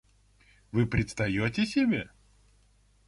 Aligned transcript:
Вы 0.71 0.87
предстаете 0.87 1.63
себе! 1.67 2.09